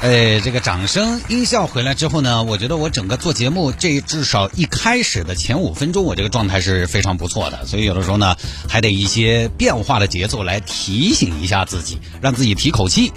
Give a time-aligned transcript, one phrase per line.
[0.00, 7.66] 哎，这个掌声音效回来之后呢，我觉得我整个做节目这至少一开始的前五分钟，我这个状态是非常不错的。
[7.66, 8.34] 所以有的时候呢，
[8.66, 13.12] 还得一些变化的节奏来提醒一下自己，让自己提口气。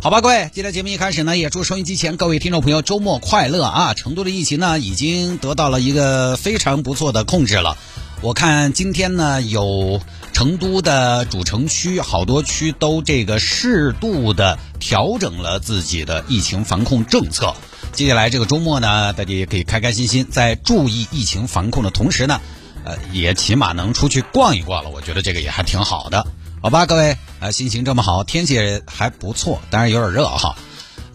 [0.00, 3.94] 好吧，各位，今天节目一开始呢，也祝收音机前各位听众朋友周末快乐啊！
[3.94, 7.76] 成都的疫情呢，已经得到了一个非常不错的控制了。
[8.20, 10.00] 我看今天呢，有
[10.32, 17.54] 成都的主城区，好多区都这个适度的调整了自己的疫情防控政策。
[17.92, 22.40] 接下来这个周末呢，大家也可以开开心心，在注意疫情防控的同时呢，
[22.84, 24.90] 呃，也起码能出去逛一逛了。
[24.90, 26.26] 我觉得这个也还挺好的，
[26.60, 30.56] 好吧，各位，呃，心情这么好，天气还不错，当然有点热哈。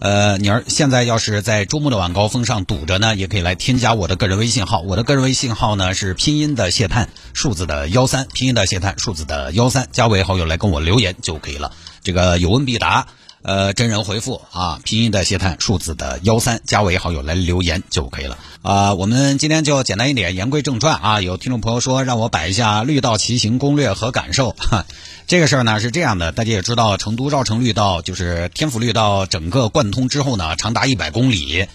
[0.00, 4.80] 呃，你儿现在要是在周末的晚高峰上堵着呢，也可以来添加我的个人微信号。
[4.80, 11.72] 我的个人微信号呢是拼音的谢探，数字的幺三，拼音的谢探，数字的幺三，加为好友来跟我留言就可以了。
[12.02, 13.06] 这个有问必答，
[13.44, 18.38] 呃，真人回复啊，拼音的谢探，数字的幺三，加为好友来留言就可以了。
[18.62, 21.20] 啊，我们今天就简单一点，言归正传啊。
[21.20, 24.52] 有听众朋友说让我摆一下绿道骑行攻略和感受。
[24.52, 24.86] 哈，
[25.28, 31.66] 这个事儿呢是这样的，大家也知道，成都绕城绿道就是天府绿道，整个贯通之后呢，长达一百公里，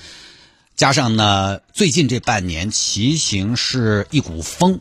[0.76, 4.80] 加上呢，最近这半年骑行是一股风，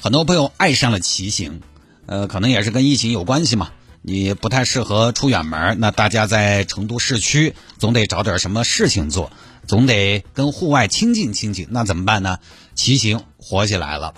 [0.00, 1.60] 很多朋友爱上了骑行，
[2.06, 3.72] 呃，可能也是跟疫情有关系嘛。
[4.02, 9.30] 你不太适合出远门，那大家在成都市区总得找点什么事情做，
[9.66, 12.38] 总得跟户外亲近亲近，那怎么办呢？
[12.74, 14.14] 骑行火起来了，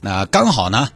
[0.00, 0.88] 那刚好呢。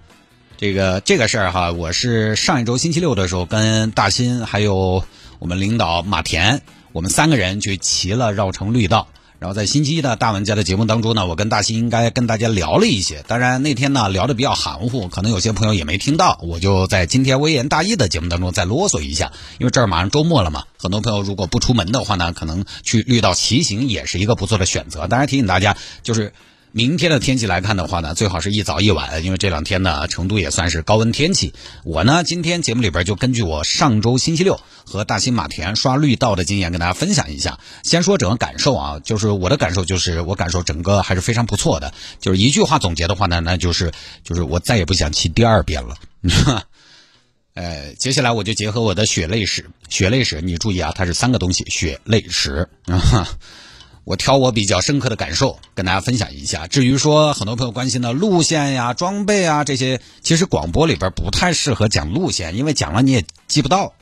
[0.56, 5.04] 这个这个事儿哈，我是上一周星期六的时候跟大新还有
[5.40, 9.08] 我们领导马田，我们三个人去骑了绕城绿道。
[9.42, 13.24] 然后在星期一的大玩家的节目当中呢，我跟大西应该跟大家聊了一些。
[13.26, 16.38] 当然那天呢聊的比较含糊，可能有些朋友也没听到。
[16.44, 25.08] 我就在今天微言大义的节目当中再啰嗦一下，因为这儿马上周末了嘛，很多朋友如果不出门的话呢，可能去绿道骑行也是一个不错的选择。
[25.08, 26.32] 当然提醒大家，就是。
[26.74, 31.52] 明天的天气来看的话呢，最好是一早一晚，因为这两天呢，成都也算是高温天气。
[31.84, 37.60] 我呢，今天节目里边就根据我上周星期六和大兴马田刷绿道的经验，跟大家分享一下。
[37.82, 41.92] 先说整个感受啊，就是我的感受就是，我感受整个还是非常不错的。
[42.20, 43.92] 就是一句话总结的话呢，那就是
[44.24, 45.96] 就是我再也不想骑第二遍了。
[47.52, 53.28] 呃，接下来我就结合我的血泪史，血泪史，你注意啊，它是三个东西，血泪史啊。
[54.04, 56.66] 我挑我比较深刻的感受跟大家分享一下。
[56.66, 63.94] 至于说很多朋友关心的路线呀、装备啊这些，其实广播里边不太适合讲路线，因为讲了你也记不到。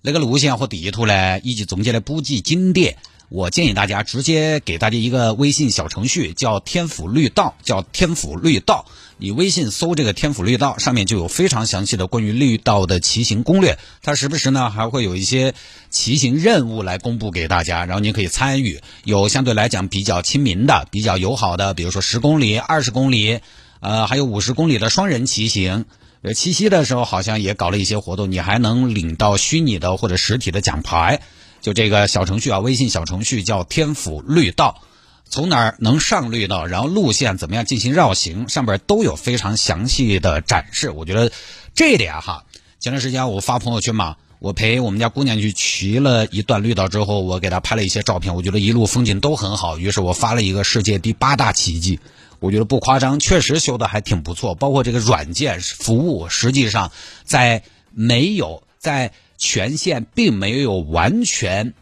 [0.00, 2.96] 那个路线和地图呢，以及中间的补给景点。
[3.28, 8.86] 我建议大家直接给大家一个微信小程序，叫“天府绿道”，叫“天府绿道”。
[9.18, 13.78] 你微信搜这个“天府绿道”，上面就有非常详细的关于绿道的骑行攻略。
[14.00, 15.54] 它时不时呢还会有一些
[15.90, 18.80] 骑行任务来公布给大家，然后您可以参与。
[19.02, 23.40] 有相对来讲比较亲民的、比较友好的，比如说十公里、二十公里，
[23.80, 25.84] 呃，还有五十公里的双人骑行。
[26.22, 31.20] 呃，七夕的时候好像也搞了一些活动，你还能领到虚拟的或者实体的奖牌。
[31.60, 34.82] 就这个小程序啊，微信小程序叫天府绿道，
[35.28, 40.90] 从哪儿能上绿道，然后路线怎么样进行绕行，上边都有非常详细的展示。
[40.90, 41.32] 我觉得
[41.74, 42.44] 这一点哈，
[42.78, 49.78] 前段时间我发朋友圈嘛，我陪我们家姑娘去骑了一段绿道之后，我给她拍了一些照片，我觉得一路风景都很好。
[49.78, 51.98] 于是我发了一个世界第八大奇迹，
[52.38, 54.54] 我觉得不夸张，确实修的还挺不错。
[54.54, 56.92] 包括这个软件服务，实际上
[57.24, 59.12] 在没有在。
[59.36, 61.74] 全线并没有完全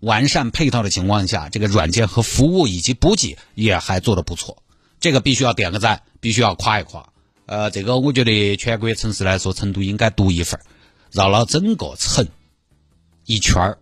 [0.00, 4.62] 完善配套的情况下，这个软件和服务以及补给也还做得不错，
[5.00, 7.08] 这个必须要点个赞，必须要夸一夸。
[7.46, 10.60] 呃，这个我觉得全国城市来说，成都应该独一份
[11.12, 12.26] 绕了整个城
[13.26, 13.78] 一圈儿。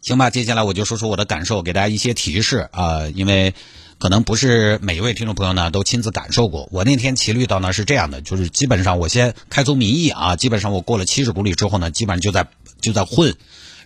[0.00, 3.54] 行吧，接下来我就说说我的感受，给大家一些提示啊，因为。
[4.02, 6.68] 可能不是每一位听众朋友呢都亲自感受过。
[6.72, 12.48] 我那天骑绿道呢是这样的，就是基本上我先开足民意啊，基本上我过了七十公里之后呢，基本上就在
[12.80, 13.36] 就在混。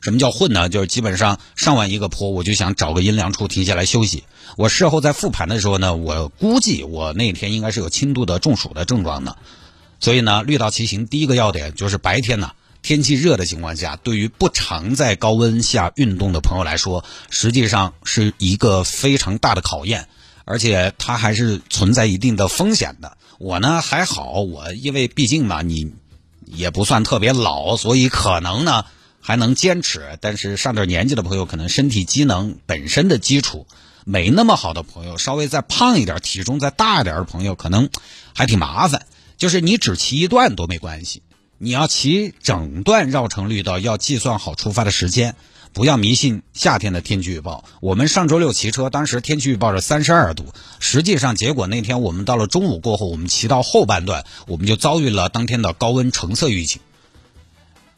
[0.01, 0.71] 什么叫混呢？
[0.71, 4.25] 就是基本上上完一个坡，我就想找个阴凉处停下来休息。
[4.57, 9.37] 我事后在复盘的时候呢，我估计我那天应该是有轻度的中暑的症状的。
[10.01, 12.53] 所以呢，绿道骑行第一个要点就是白天呢。
[12.87, 20.07] 天气热的情况下，对于不常在高温下运动的朋友来说，实际上是一个非常大的考验。
[20.45, 23.17] 而且它还是存在一定的风险的。
[23.41, 25.95] 我呢还好，我因为毕竟嘛，你
[26.45, 28.85] 也不算特别老，所以可能呢
[29.21, 30.17] 还能坚持。
[30.21, 33.67] 但是上点年纪的朋友，可能身体机能本身的基础
[34.05, 37.89] 没那么好的朋友，稍微再胖一点、体重再大一点的朋友，可能
[38.33, 39.07] 还挺麻烦。
[39.37, 41.23] 就是你只骑一段都没关系，
[41.59, 45.35] 你要骑整段绕城绿道，要计算好出发的时间。
[45.73, 47.65] 不要迷信夏天的天气预报。
[47.81, 50.47] 我们上周六骑车，当时天气预报是三十二度，
[50.81, 56.81] 实际上结果那天我们到了中午过后，我们骑到后半段，我们就遭遇了当天的高温橙色预警。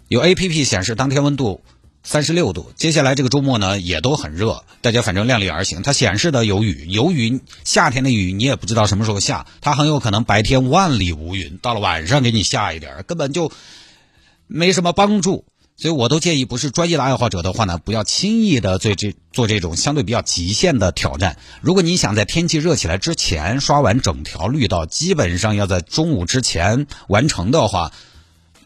[0.09, 1.61] 有 A P P 显示当天温度
[2.03, 5.83] 三十六度，接下来这个周末呢也都很热，大家反正量力而行。
[5.83, 13.53] 它显示的有雨，由于夏天的雨你也不知道什么时候下，它很有可能白天万里无云，到了晚上给你下一点，根本就
[14.47, 15.45] 没什么帮助。
[15.81, 21.37] 所以我都建议，不是专业的爱好者的话呢，不要轻易的做这做这种相对比较极限的挑战。
[21.61, 27.93] 如果你想在天气热起来之前刷完整条绿道，基本上要在中午之前完成的话，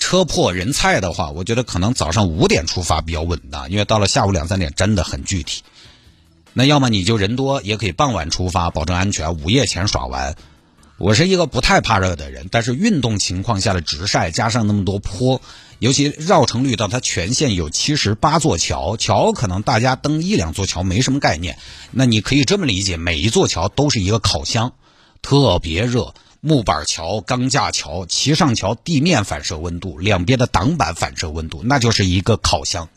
[0.02, 5.62] 车破人菜的话，我觉得可能早上五点出发比较稳当，因为到了下午两三点真的很具体。
[6.54, 10.34] 那要么你就人多，也可以傍晚出发，保证安全，午夜前耍完。
[10.98, 15.40] 我是一个不太怕热的人，但是运动情况下的直晒加上那么多坡。
[15.78, 21.56] 尤其绕城绿道，它全线有七十八座桥，桥可能大家登一两座桥没什么概念，
[21.92, 24.72] 那你可以这么理解，每一座桥都是一个烤箱，
[25.22, 26.12] 特别热。
[26.44, 32.88] 木板桥、钢架桥，骑上桥地面反射温度，两边的挡板反射温度，那就是一个烤箱。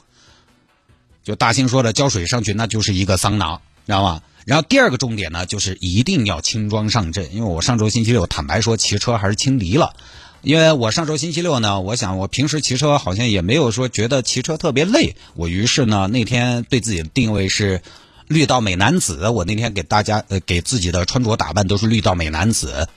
[1.23, 4.23] 就大兴说的浇水上去，那就是一个桑拿，知道吗？
[4.45, 9.93] 然后第二个重点呢，就是一定要轻装上阵，因为我上周星期六坦白说骑车还是轻敌了。
[10.41, 17.83] 因为我上周星期六呢，我想我平时骑车好像也没有说觉得骑车特别累，我于是呢那天对自己的定位是
[18.27, 19.29] 绿道美男子。
[19.29, 22.87] 我那天给大家呃给自己的穿着打扮都是绿道美男子，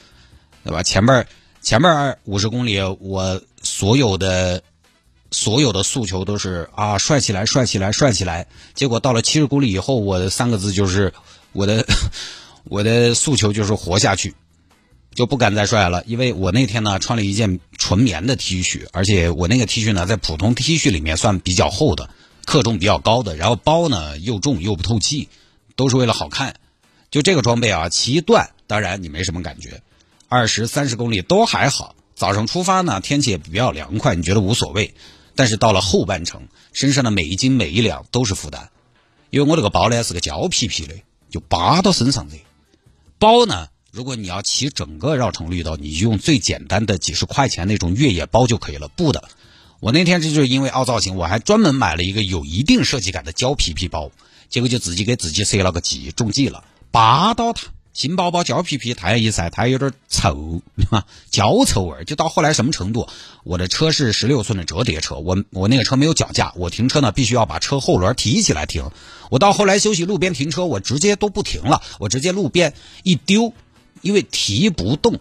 [0.64, 0.82] 对吧？
[0.82, 1.26] 前面
[1.60, 4.62] 前面五十公里我所有的
[5.30, 11.12] 所有的诉求都是啊帅起来帅起来帅起来，结果到了七十公里以后，我的三个字就是
[11.52, 11.86] 我的
[12.64, 14.34] 我的诉求就是活下去。
[15.14, 22.08] 就不敢再帅了，因为我那天呢穿了一件纯棉的 T 恤，而且我那个 T 恤呢在普通 T 恤里面算比较厚的，
[22.44, 25.28] 克重比较高的，然后包呢又重又不透气，
[25.74, 26.54] 都是为了好看。
[27.10, 29.82] 就这个装备啊，骑一段当然你没什么感觉，
[30.28, 31.96] 二十三十公里都还好。
[32.14, 34.94] 早上出发呢，天气也比较凉快，你觉得无所谓。
[35.34, 38.70] 但是到了后半程，身上的每一斤每一两都是负担，
[39.30, 40.94] 因为我这个包呢是个胶皮皮的，
[41.30, 42.36] 就扒到身上的
[43.18, 43.68] 包呢。
[43.90, 48.88] 如果你要骑整个绕城绿道，你就用最简单的几十块钱那种越野包就可以了。
[48.88, 49.28] 不的，
[49.80, 54.10] 我那天这就是因为凹造型，我还专门买了一个有一定设计感的胶皮皮包，
[54.50, 56.64] 结果就自己给自己设了个计，中计了。
[56.90, 60.62] 扒到它，新包包胶皮皮，太阳一晒，它有点臭，
[61.32, 62.04] 脚臭味儿。
[62.04, 63.08] 就到后来什么程度？
[63.42, 68.88] 我的车是十六寸的折叠车，我我那个车没有脚架，我停车呢必须要把车后轮提起来停。
[69.30, 72.72] 我到后来休息路边停车，我直接都不停了，我直接路边
[73.02, 73.52] 一丢。
[74.00, 75.18] 因为提不动，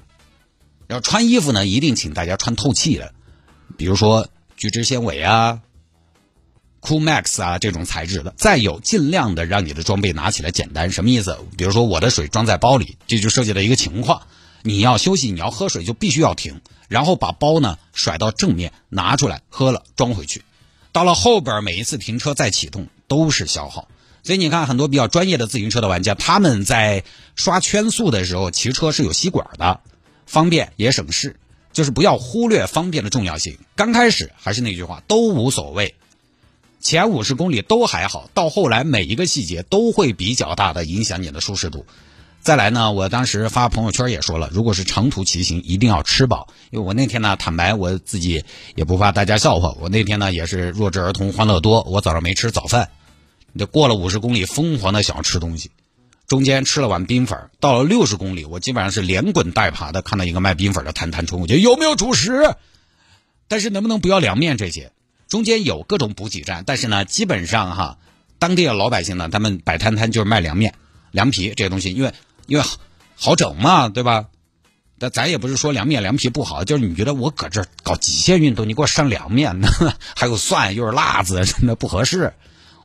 [0.86, 3.12] 然后穿衣服呢，一定请大家穿透气的，
[3.76, 5.62] 比如说聚酯纤维啊、
[6.88, 8.34] Cool Max 啊这种材质的。
[8.38, 11.38] 再有，尽量的让你的装备拿起来简单，什么意思？
[11.58, 14.22] 比如说我的水装在包里，这就涉及到一个情况：
[14.64, 20.44] 你要休息，你要喝水，就必须要停，然后把包呢甩到正面，拿出来喝了装回去。
[20.94, 23.90] 到了后边每一次停车再启动都是消耗。
[24.24, 27.04] 所以你看，很多比较专业的自行车的玩家，他们在
[27.36, 29.82] 刷圈速的时候骑车是有吸管的，
[30.26, 31.36] 方便也省事。
[31.74, 33.60] 就是不要忽略方便的重要性。
[33.76, 35.94] 刚开始还是那句话，都无所谓，
[36.80, 41.86] 前五十公里都还好，到后来每一个细节都会比较大的影响你的舒适度。
[42.40, 46.48] 再来呢，我当时发朋友圈也说了，如果是长途骑行，一定要吃饱。
[46.70, 52.90] 因为我那天呢，坦白我自己也不怕大家笑话，我那天呢也是弱智儿童欢乐多，我早上没吃早饭。
[53.58, 55.72] 就过了五十公里，疯狂的想要吃东西，
[56.28, 62.56] 中间吃了碗冰粉到了六十公里，我基本上是连滚带爬的，看到一个卖冰粉的摊摊冲过去，有没有主食？
[63.50, 64.92] 但是能不能不要凉面这些？
[65.28, 67.98] 中间有各种补给站，但是呢，基本上哈，
[68.40, 70.74] 当地的老百姓呢，他们摆摊摊就是卖凉面、
[71.12, 72.14] 凉皮这些东西，因为
[72.46, 72.64] 因为
[73.16, 74.26] 好整嘛，对吧？
[75.00, 79.56] 但咱也不是说凉面凉皮不好，就是你觉得我搁这搞极限运动，你给我上凉面，
[80.16, 82.34] 还有蒜又是辣子，真的不合适。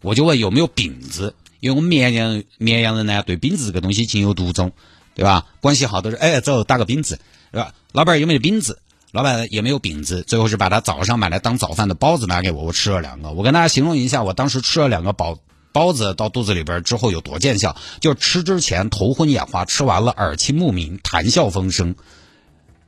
[0.02, 4.72] 我就问有没有饼子，因为我们绵阳绵阳人呢对饼子这个东西情有独钟，
[5.14, 5.46] 对吧？
[5.61, 7.18] 关系好的是哎走打个饼子，
[7.50, 7.72] 对吧？
[7.92, 8.80] 老板有没有饼子？
[9.12, 13.31] 老板也没有饼子，最后是把他早上买来当早饭的包子拿给我，我吃了两个。
[13.33, 15.38] 我跟大家形容一下，我当时吃了两个饱
[15.71, 17.76] 包子到肚子里边之后有多见效？
[18.00, 21.95] 就吃之前头昏眼花，吃完了耳清目明，谈笑风生，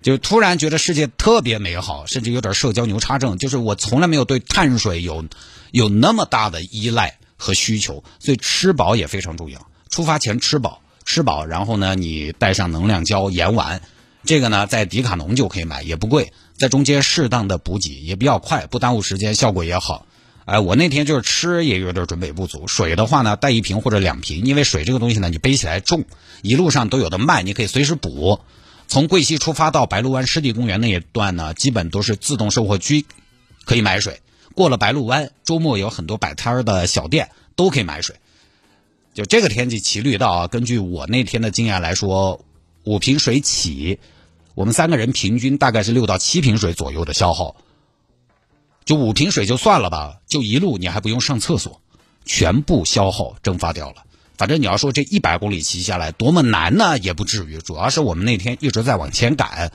[0.01, 3.37] 就突然觉得世界特别美好，甚至有点社交牛叉症。
[3.37, 5.27] 就是我从来没有对碳水有
[5.73, 9.67] 有那么大的依赖和需求，所以吃饱也非常重要。
[9.91, 13.83] 出发前吃饱，吃饱，然后呢，你带上能量胶、盐丸，
[14.25, 16.33] 这个呢在迪卡侬就可以买，也不贵。
[16.57, 20.07] 在中间适当的补给也比较快，不耽误时间，效果也好。
[20.45, 26.05] 哎，我那天就是吃也有点准备不足，水的话呢带一瓶或者两瓶，因为水这个东西呢你背起来重，
[26.43, 28.41] 一路上都有的卖，你可以随时补。
[28.87, 33.07] 从贵溪出发到白鹿湾湿地公园那一段呢，基本都是自动售货区，
[33.65, 34.21] 可以买水。
[34.55, 38.17] 过了白鹿湾，周末有很多摆摊的小店都可以买水。
[39.15, 42.45] 就这个天气骑绿道啊，根据我那天的经验来说，
[42.85, 43.99] 五瓶水起。
[44.55, 47.57] 我们三个人平均大概是六到七瓶水左右的消耗，
[48.85, 51.81] 就五瓶水就算了吧，就一路你还不用上厕所，
[52.25, 54.05] 全部消耗蒸发掉了。
[54.39, 57.59] 反正你要说这一百公里骑下来多么难呢，也不至于。
[57.59, 59.73] 主要是我们那天一直在往前赶，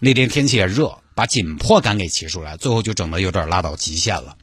[0.00, 4.36] 那天天气也热，把紧迫感给骑出来，最后就整的有点拉到极限了。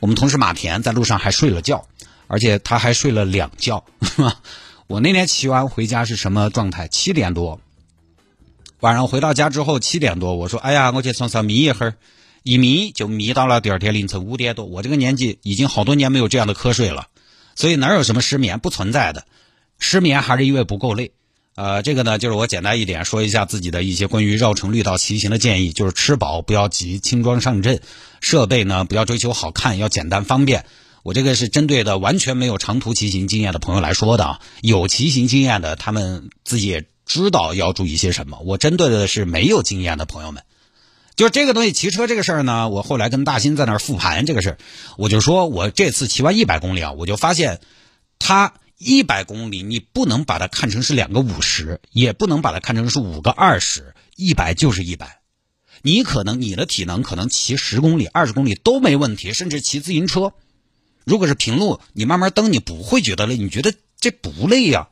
[0.00, 1.86] 我们同事马田在路上还睡了觉，
[2.26, 3.84] 而且他还睡了两觉。
[4.88, 6.86] 我那天骑完回家是什么状态？
[6.86, 7.60] 七点多。
[8.78, 11.94] 晚上回到家之后七点多，我说：“哎呀，我去床上眯一会儿，
[12.44, 14.64] 一眯就眯到了第二天凌晨五点多。
[14.64, 17.08] 我这个年纪已经好多年没有这样的瞌睡了，
[17.56, 19.24] 所以哪有什么失眠不存在的，
[19.80, 21.10] 失眠还是因为不够累。
[21.56, 27.80] 呃，这个呢，就是我简单一点说一下自己的一些关于绕城绿道骑行的建议，就是吃饱不要急，轻装上阵，
[28.20, 30.64] 设备呢不要追求好看，要简单方便。
[31.06, 38.40] 我这个是针对的完全没有长途骑行经验的朋友来说的啊，有骑行经验的他们自己也。”知道要注意些什么？
[38.40, 40.42] 我针对的是没有经验的朋友们。
[41.14, 44.58] 就这个东西，骑车这个事儿呢，我后来跟大新在那儿复盘这个事儿，
[44.98, 47.60] 我就说我这次骑完一百公里啊，我就发现，
[48.18, 55.20] 他一百公里你不能把它看成是两个五十，也不能把它看成是五个二十，一百就是一百。
[55.82, 60.32] 你可能你的体能可能骑十公里、二十公里都没问题，甚至骑自行车，
[61.06, 64.88] 如果是平路，你慢慢蹬，你不会觉得累，你觉得这不累呀？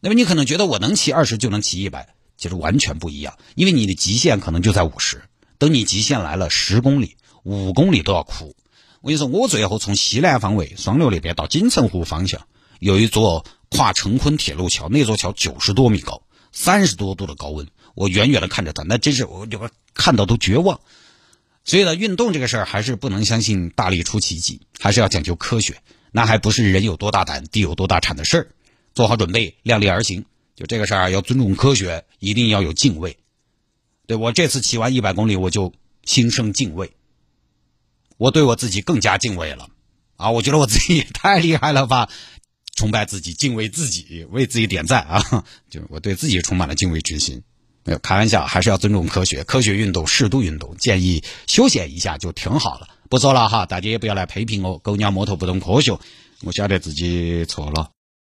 [0.00, 5.22] 那么你可能觉得我能骑二十就能骑一百，其实完全不一样，因为你的极限可能就在五十。
[5.58, 8.56] 等你极限来了，十公里、五公里都要哭。
[9.02, 12.46] 我跟你说，我最后从西南方位双流那边到锦城湖方向，
[12.78, 20.80] 有一座跨成昆铁路桥，那座桥九十多米高，三十多度的高温，我远远的看着它，那真是我我看到都绝望。
[21.64, 25.82] 所以呢，运动这个事儿还是不能相信大力出奇迹，还是要讲究科学。
[26.12, 28.48] 那还不是人有多大胆，地有多大产的事儿。
[28.94, 30.24] 做好准备，量力而行。
[30.56, 33.16] 就这个事儿，要尊重科学，一定要有敬畏。
[34.06, 35.72] 对我这次骑完一百公里，我就
[36.04, 36.92] 心生敬畏。
[38.16, 39.68] 我对我自己更加敬畏了
[40.16, 40.30] 啊！
[40.32, 42.10] 我觉得我自己也太厉害了吧！
[42.74, 45.44] 崇拜自己，敬畏自己，为自己点赞啊！
[45.70, 47.42] 就我对自己充满了敬畏之心。
[47.98, 49.44] 开玩笑，还是要尊重科学。
[49.44, 52.88] 科学运动，适度运动，建议休闲一下就挺好了。
[53.08, 55.98] 不说了哈，大家也不要来批评我，狗娘摩托不懂科学。
[56.42, 57.90] 我晓得自己错了。